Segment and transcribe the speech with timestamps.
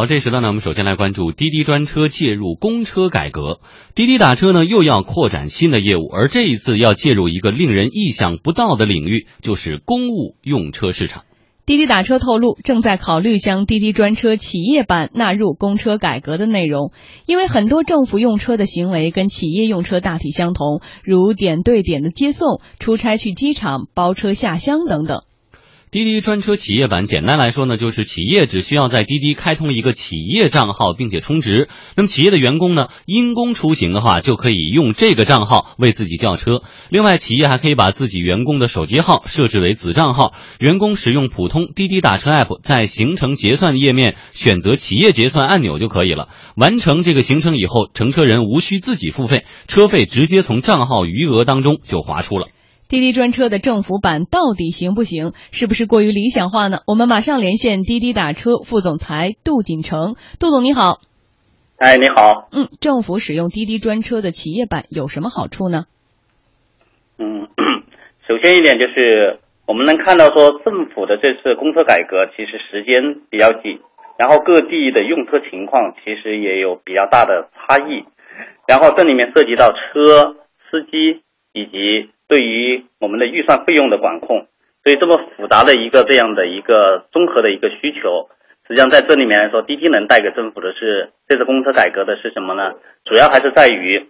[0.00, 3.60] 好，这时段呢，我们首先来关注滴滴专车介入公车改革。
[3.94, 11.24] 滴滴打车呢又要扩展新的业务，而这一次要介入一个令人意想不到的领域，就是公务用车市场。
[11.66, 16.92] 滴滴打车透露，正在考虑将滴滴专车企业版纳入公车改革的内容，
[17.26, 25.24] 因为很多政府用车的行为跟企业用车大体相同，如点对点的接送、出差去机场、包车下乡等等。
[25.90, 31.68] 滴滴专车企业版，简单来说呢，就是企业只需要在滴滴开通一个企业账号，并且充值。
[31.96, 36.62] 那么企业的员工呢，因公出行的话，就可以用这个账号为自己叫车。
[36.90, 46.28] 另外，企业还可以把自己员工的手机号设置为子账号，员工使用普通滴滴打车 app，在行程结算页面选择企业结算按钮就可以了。
[46.54, 52.46] 完成这个行程以后，乘车人无需自己付费，车费直接从账号余额当中就划出了。
[52.90, 55.30] 滴滴专车的政府版到底行不行？
[55.52, 56.78] 是不是过于理想化呢？
[56.88, 60.98] 我们马上连线滴滴打车副总裁杜锦成，杜总你好。
[61.78, 62.48] 哎，你好。
[62.50, 65.84] 嗯，政府使用滴滴专车的企业版有什么好处呢？
[67.16, 67.46] 嗯，
[68.26, 73.78] 首先一点就是我们能看到说政府的这次公车改革其实时间比较紧，
[74.18, 78.02] 然后各地的用车情况其实也有比较大的差异，
[78.66, 80.34] 然后这里面涉及到车
[80.68, 81.22] 司机
[81.52, 82.10] 以及。
[82.30, 84.46] 对于我们的预算费用的管控，
[84.84, 88.30] 所以这么复杂的一个这样的一个综合的一个需求，
[88.68, 92.74] 实际上在这里面来说，滴滴能带给政府的是这次公车改革的是什么呢？
[93.04, 94.06] 主要还是在于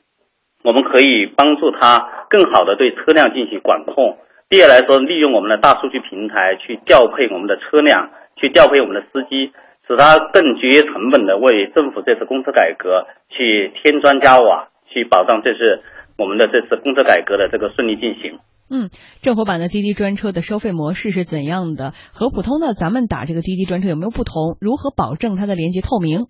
[0.63, 4.19] 我们可以帮助他更好的对车辆进行管控。
[4.51, 9.51] 第二来说，利用我们的大数据平台去调配我们的车辆，去调配我们的司机，
[9.89, 15.81] 使他更节约成本的为政府这次公车改革去添砖加瓦，去保障这是。
[16.21, 18.45] 我们的这次公车改革的这个顺利进行。
[18.69, 18.93] 嗯，
[19.25, 21.97] 政府版的滴滴专车的收费模式是怎样的？
[22.13, 24.61] 和普通的咱们打这个滴滴专车有没有不同？
[24.61, 26.29] 如何保证它的连接透明？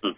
[0.00, 0.16] 嗯，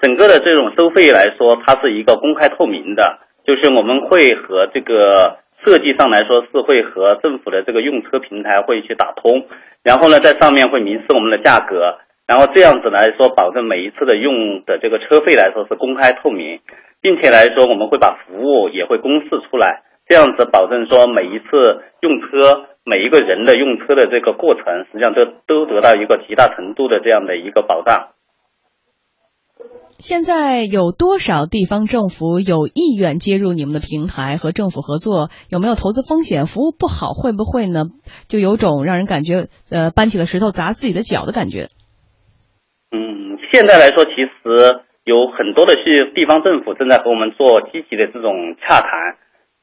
[0.00, 9.44] 整个的这种收费来说，它是一个公开透明的，就是我们会和这个设计上来说是会和政府的这个用车平台会去打通，
[9.82, 16.60] 然后呢，在上面会明示我们的价格，然后这样子来说，保证每一次的用的这个车费来说是公开透明。
[17.00, 28.08] 并且来说，我们会把服务也会公示出来，这样子保证说每一次用车，每一个人的用车的这个过程，实际上都都得到一个极大程度的这样的一个保障。
[29.98, 35.28] 现在有多少地方政府有意愿接入你们的平台和政府合作？
[35.50, 36.46] 有没有投资风险？
[36.46, 37.86] 服务不好会不会呢？
[38.28, 41.70] 就有种让人感觉呃搬起了石头砸自己的脚的感觉。
[42.90, 44.82] 嗯，现在来说，其实。
[45.08, 49.16] 有很多的是地方政府正在和我们做积极的这种洽谈，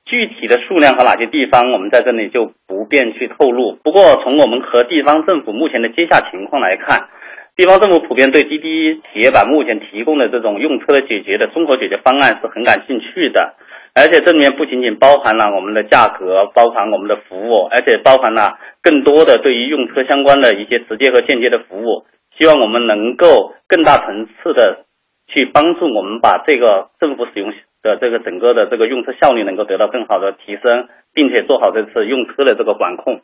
[0.03, 3.78] 具体的数量和哪些地方，我们在这里就不便去透露。
[3.83, 7.09] 不过，从我们和地方政府目前的接洽情况来看，
[7.56, 13.53] 地方政府普遍对滴滴企业版目前提供的这种用车的解决的综合解决方案是很感兴趣的。
[13.94, 22.03] 而且这里面不仅仅包含了我们的价格，包含我们的服务，而且包含了更多的对于用车相关的一些直接和间接的服务。
[22.35, 24.81] 希望我们能够更大层次的。
[25.28, 33.22] 去帮助我们把这个政府使用的这个整个的这个用车效率能够得到更好的提升，并且做好这次用车的这个管控。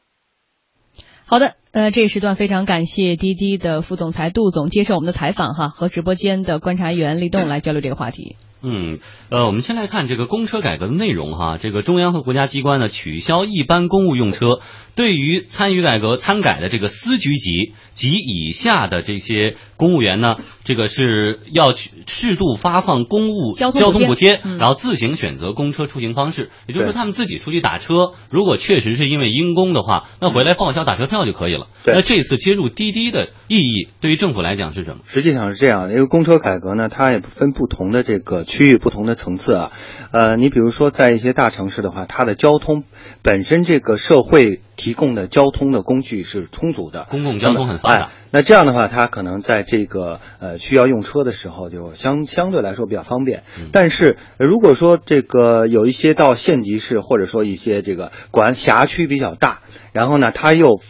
[1.28, 8.36] 好的，呃，这一时段非常感谢滴滴的副总裁杜总接受我们的采访哈，和直播间的观察员立栋来交流这个话题。
[8.64, 9.00] 嗯，
[9.30, 11.58] 呃，我们先来看这个公车改革的内容哈。
[11.58, 14.60] 这个中央和国家机关呢，取消一般公务用车，
[14.96, 26.52] 对于参与改革参改的这个司局级及以下的这些公务员呢，这个是要去适度发放公务交通补贴，然后自行选择公车出行方式。
[26.68, 31.61] 也就是说，他们自己出去打车，如果确实是因为因公的话，那回来报销打车票就可以了。
[31.86, 35.02] 那这次接入滴滴的意义，对于政府来讲是什么？
[35.06, 38.46] 实际上是这样，因为公车改革呢，它也分不同的这个。
[38.52, 39.72] 区域不同的层次啊，
[40.12, 42.84] 呃，你比如说在一些大城市的话，它的交通
[43.22, 48.10] 本身这个社会提供的交通的工具是充足的，公共交通很发达。
[48.32, 53.44] 那这样的话，它可能在这个呃需要用车的时候，就相相对来说比较方便。
[53.72, 59.62] 但是如果说这个有一些到县级市，或者说一些这个管辖区比较大，
[59.94, 60.82] 然后呢，它又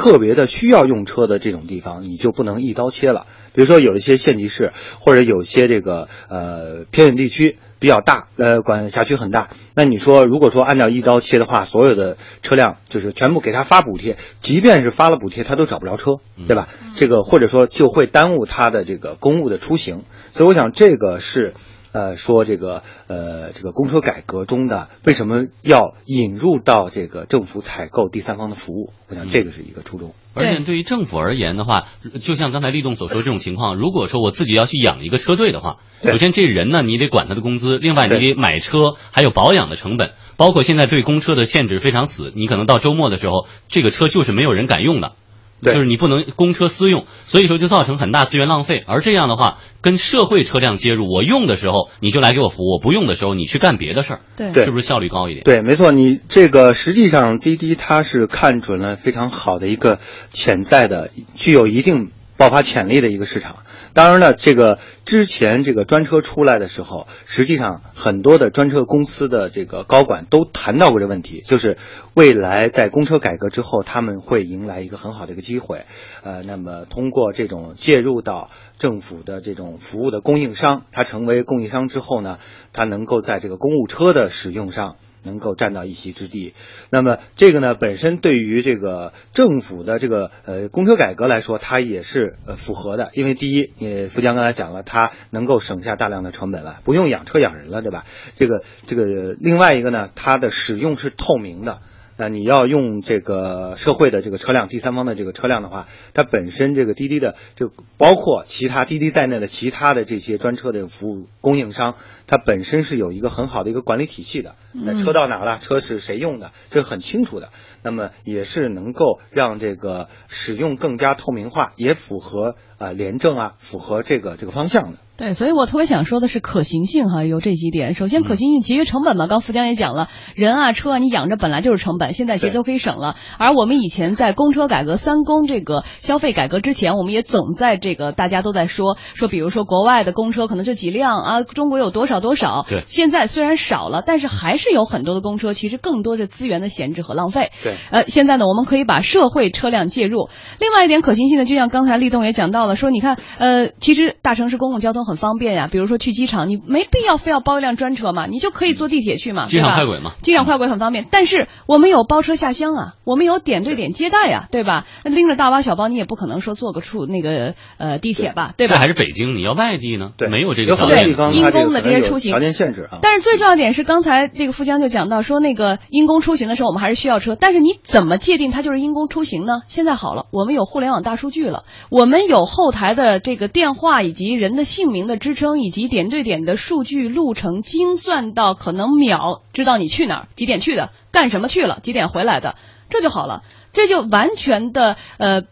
[0.00, 3.26] 特别的需要用车的这种地方，你就不能一刀切了。
[3.52, 16.12] 比如说有一些县级市，或者有些这个呃偏远地区比较大，呃管辖区很大，那你说如果说按照一刀切的话，所有的车辆就是全部给他发补贴，即便是发了补贴，他都找不着车，
[16.46, 16.66] 对吧？
[16.94, 21.52] 这个或者说就会耽误他的这个公务的出行，所以我想这个是。
[21.92, 28.92] 呃说这个呃这个公车改革中的为什么要引入到这个政府采购第三方的服务？
[29.08, 30.14] 我想这个是一个初衷。
[30.32, 31.88] 而且对于政府而言的话，
[32.20, 45.14] 就像刚才立栋所说这种情况，如果说我自己要去养一个车队的话，首先这人呢，你得管他的工资，另外你得买车，还有保养的成本，包括现在对公车的限制非常死，你可能到周末的时候，这个车就是没有人敢用的。
[45.62, 48.82] 就是你不能公车私用，所以说就造成很大资源浪费。
[48.86, 55.44] 而这样的话，跟社会车辆接入，我用的时候你就来给我服务，我不用的时候你去干别的事儿，对，是不是效率高一点？
[55.44, 55.90] 对，没错。
[55.92, 59.98] 你这个实际上滴滴它是看准了非常好的一个
[60.32, 63.56] 潜在的、具有一定爆发潜力的一个市场。
[63.92, 71.76] 当然了，这个之前这个专车出来的时候，实际上很多的专车公司的这个高管都谈到过这问题，就是
[72.14, 75.84] 未来在公车改革之后，他们会迎来一个很好的一个机会，
[76.22, 82.38] 呃，那么通过这种介入到政府的这种服务的供应商，它成为供应商之后呢，
[82.72, 84.96] 它能够在这个公务车的使用上。
[85.22, 86.54] 能够占到一席之地，
[86.90, 93.10] 那么这个呢，本身对于这个政府的这个呃公车改革来说，它也是呃符合的。
[93.14, 98.04] 因为第一，呃，福江刚才讲了，它能够省下大量的成本了，不用养车养人了，对吧？
[98.36, 101.80] 这个这个另外一个呢，它的使用是透明的。
[102.20, 111.94] 那你要用这个社会的这个车辆，第三方的这个车辆的话，它本身这个滴滴的就包括其他滴滴在内的其他的这些专车的服务供应商，
[112.26, 114.54] 它本身是有一个很好的一个管理体系的。
[114.74, 117.48] 那车到哪了，车是谁用的，这是很清楚的。
[117.82, 124.98] 那么也是能够让这个使用更加透明化，也符合啊廉政啊，符合这个这个方向的。
[125.20, 127.94] 对，所以我特别想说的是可行性哈，有这几点。
[127.94, 133.16] 首先，可行性节约成本嘛，刚福江也讲了，人啊车啊你养着本来就是成本，现在其实都可以省了。
[133.38, 142.64] 而我们以前在公车改革三公这个消费改革之前，我们也总在这个大家都在说说，比如说国外的公车可能就几辆啊，中国有多少多少。
[142.66, 142.84] 对。
[142.86, 147.50] 现在虽然少了，但是还是有很多的公车，其实更多的资源的闲置和浪费。
[147.62, 147.74] 对。
[147.90, 150.30] 呃，现在呢，我们可以把社会车辆介入。
[150.58, 161.06] 另外一点可行性呢，就像刚才立栋也讲到了，说你看，呃，其实大城市公共交通很方便呀，比如说去机场，你没必要非要包一辆专车嘛，你就可以坐地铁去嘛，机场快轨嘛，机场快轨很方便。
[161.10, 164.86] 但是我们有包车下乡啊，我们有点对点接待呀，对吧？
[165.04, 168.74] 那拎着大包小包，你也不可能说坐个处那个呃地铁吧，对吧？
[168.74, 170.12] 这还是北京，你要外地呢？
[170.16, 171.10] 对，没有这个条件。
[171.10, 172.98] 因公的这些出行条件限制啊。
[173.02, 179.62] 但是最重要点是，刚才这个富江就讲到说，那个因公出行的时候，我们还是需要车，但是你怎么界定它就是因公出行呢？
[179.66, 192.56] 现在好了，我们有互联网大数据了，我们有后台的这个电话以及人的姓名的支撑，以及点对点的数据路程精算到可能秒知道你去哪儿，几点去的，干什么去了，几点回来的，
[192.88, 193.42] 这就好了。
[193.72, 195.42] 这就完全的呃，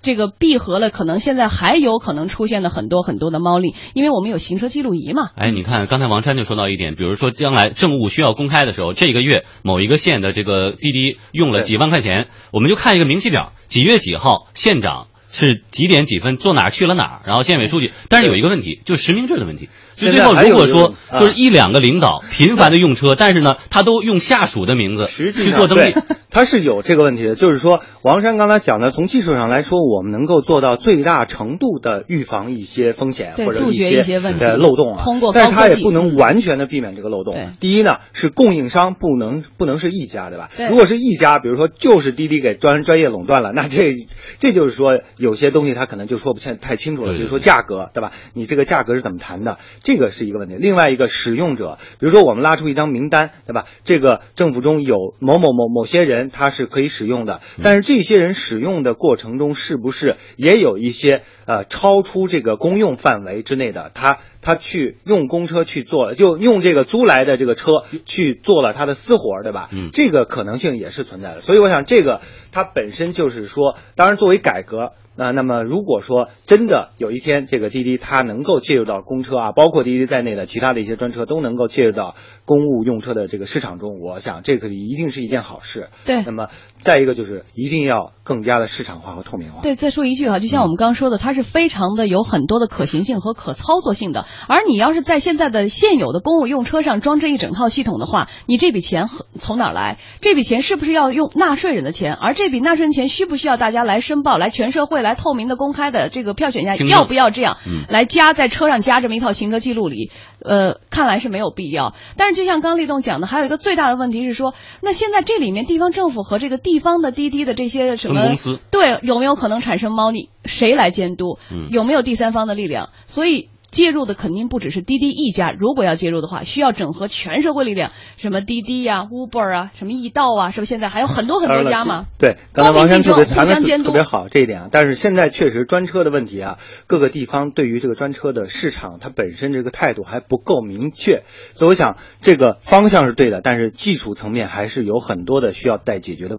[0.00, 5.28] 这个闭合了可能现在还有可能出现的很多很多的猫腻，因为我们有行车记录仪嘛。
[5.36, 17.92] 哎，你看刚才王山就说到一点，比如说将来政务需要公开的时候，这个月某一个县的这个滴滴用了几万块钱，我们就看一个明细表，几月几号县长是几点几分坐哪儿去了哪儿，然后县委书记。
[18.08, 19.68] 但是有一个问题，就是实名制的问题。
[19.96, 25.94] 就最后如果说就是一两个领导 频繁的用车，但是呢，他都用下属的名字去做登记。
[26.30, 35.02] 他是有这个问题的，就是说，王山刚才讲的，从技术上来说，我们能够做到最大程度的预防一些风险或者一些的漏洞啊。
[35.02, 37.34] 通过但是他也不能完全的避免这个漏洞。
[37.58, 40.50] 第一呢，是供应商不能不能是一家，对吧？
[40.68, 43.94] 如果是一家，比如说就是滴滴给专专业垄断了， 那这
[44.38, 47.14] 这就是说有些东西他可能就说不太太清楚了。
[47.14, 48.12] 比如说价格，对吧？
[48.34, 49.56] 你这个价格是怎么谈的？
[49.86, 50.56] 这个是一个问题。
[50.58, 53.66] 另外一个使用者，比如说我们拉出一张名单，对吧？
[53.84, 56.16] 这个政府中有某某某某些人。
[56.28, 63.92] 他是可以使用的，但是这些人使用的过程中，是不是也有一些呃超出这个公用范围之内的？
[63.94, 69.68] 他他去用公车去做，就用这个租来的这个车去做了他的私活，对吧？
[69.72, 71.40] 嗯，这个可能性也是存在的。
[71.40, 74.92] 所以我想，这个它本身就是说，当然作为改革。
[75.16, 85.88] 那那么，如果说真的有一天这个滴滴它能够介入到公车啊，包括滴滴在内的其他的一些专车都能够介入到公务用车的这个市场中，我想这个一定是一件好事。
[86.04, 86.22] 对。
[86.24, 86.48] 那么
[86.80, 89.62] 再一个就是一定要更加的市场化和透明化。
[89.62, 94.26] 对，再说一句哈，就像我们刚刚说的，它是非常的有很多的可行性和可操作性的。
[94.48, 99.08] 而你要是在现在的现有的公务用车上装这一整套系统的话，你这笔钱
[99.38, 99.98] 从哪儿来？
[100.20, 102.12] 这笔钱是不是要用纳税人的钱？
[102.12, 105.05] 而这笔纳税人钱需不需要大家来申报，来全社会？
[105.06, 107.56] 来透明的、公开的这个票选下，要不要这样
[107.88, 110.10] 来加在车上加这么一套行车记录里？
[110.40, 111.94] 呃，看来是没有必要。
[112.16, 120.28] 但是就像刚立栋讲的，还有一个最大的问题是说，那现在这里面地方政府和这个地方的滴滴的这些什么公司，对，有没有可能产生猫腻？
[120.44, 121.38] 谁来监督？
[121.70, 122.90] 有没有第三方的力量？
[123.06, 123.48] 所以。
[123.70, 132.04] 介入的肯定不只是滴滴一家，如果要介入的话，需要整合全社会力量，什么滴滴呀、Uber 啊、什么易到啊，是不是现在还有很多很多家嘛？
[132.18, 134.68] 对，刚才王山特别谈的监特别好这一点啊。
[134.70, 141.22] 但是现在确实专车的问题啊，各个地方对于这个专车的市场，它本身这个态度还不够明确，
[141.54, 146.38] 所以我想这个方向是对的，但是技术层面还是有很多的需要待解决的。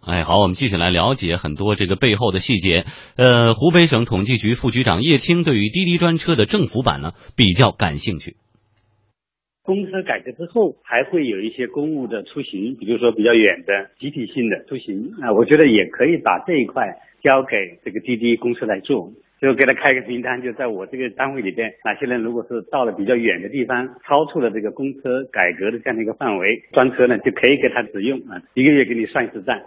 [0.00, 2.84] 哎，好，我们继续来了解很多这个背后的细节。
[3.16, 8.36] 呃，湖北省统计局副局长叶青对于滴滴专车的政府版呢比较感兴趣。
[9.62, 29.60] 公车改革之后，还会有一些公务的出行，比如说比较远的集体性的出行啊，我觉得也可以把这一块交给这个滴滴公司来做，就给他开个名单，就在我这个单位里边，哪些人如果是到了比较远的地方，超出了这个公车改革的这样的一个范围，专车呢就可以给他使用啊，一个月给你算一次账。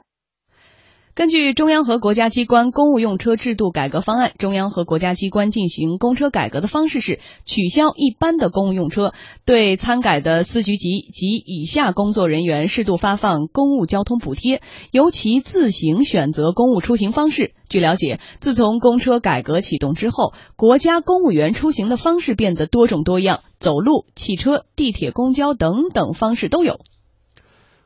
[1.15, 9.13] 根据中央和国家机关公务用车制度改革方案，中央和国家机关进行公车改革的方式是取消一般的公务用车，
[9.46, 17.53] 对参改的司局级及以下工作人员适度发放公务交通补贴，由其自行选择公务出行方式。
[17.70, 26.79] 据了解，自从公车改革启动之后，国家公务员出行的方式变得多种多样，走路、汽车、地铁、公交等等方式都有。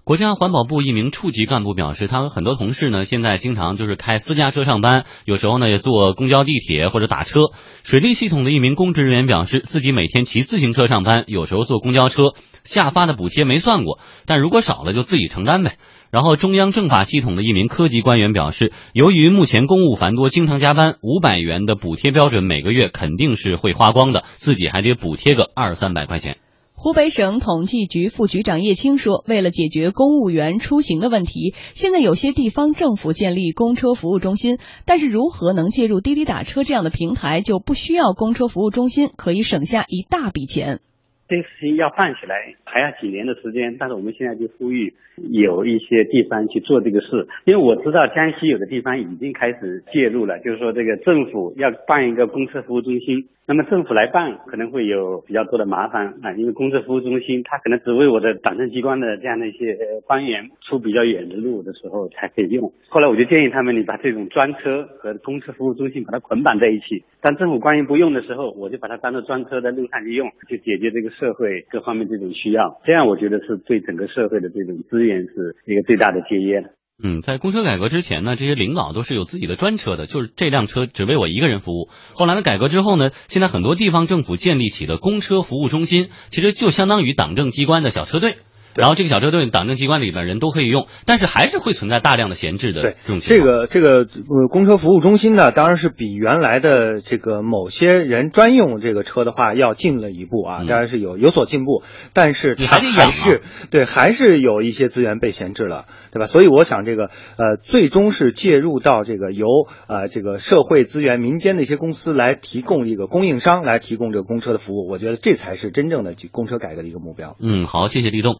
[0.08, 7.42] 国家环保部一名处级干部表示，他和很多同事呢，现在经常就是开私家车上班，有时候呢也坐公交、地铁或者打车。
[7.84, 12.32] 水利系统的一名公职人员表示，自己每天骑自行车上班，有时候坐公交车，
[12.64, 15.76] 下发的补贴没算过，但如果少了就自己承担呗。
[16.10, 26.38] 然后，中央政法系统的一名科级官员表示，由于目前公务繁多，经常加班，五百元的补贴标准每个月肯定是会花光的，自己还得补贴个二三百块钱。
[26.79, 40.81] 湖北省统计局副局长叶青说：“为了解决公务员出行的问题，现在有些地方政府建立公车服务中心，但是如何能介入滴滴打车这样的平台，就不需要公车服务中心，可以省下一大笔钱。
[41.27, 43.75] 这个事情要办起来，还要几年的时间。
[43.77, 44.93] 但是我们现在就呼吁
[45.29, 62.69] 有一些地方去做这个事，因为我知道江西有的地方已经开始介入了，就是说这个政府要办一个公车服务中心。”那么政府来办可能会有比较多的麻烦啊，因为公车服务中心它可能只为我的党政机关的这样的一些官员出比较远的路的时候才可以用。
[62.89, 72.80] 后来我就建议他们，你把这种专车和公车服务中心把它捆绑在一起，当政府官员不用的时候，我就把它当做专车在路上去用，就解决这个社会各方面这种需要。
[72.86, 76.64] 这样我觉得是对整个社会的这种资源是一个最大的节约。
[77.04, 81.90] 嗯，在公车改革之前呢，这些领导都是有自己的专车的，就是这辆车只为我一个人服务。
[82.14, 88.38] 后来呢，改革之后呢，现在很多地方政府建立起的公车服务中心，其实就相当于党政机关的小车队。
[88.77, 103.41] 然后这个小车队，党政机关里边人都可以用，但是还是会存在大量的闲置的对这种这个这个呃公车服务中心呢，当然是比原来的这个某些人专用这个车的话要进了一步啊，当然是有有所进步，但是它还是
[103.72, 106.25] 对还是有一些资源被闲置了，对吧？
[106.25, 107.05] 所以我想这个
[107.38, 109.48] 呃最终是介入到这个由
[109.88, 117.36] 呃这个社会资源民间的一些公司来提供一个供应商来提供这个公车的服务，我觉得这才是真正的公车改革的一个目标。
[117.39, 118.36] 嗯，好，谢谢立栋。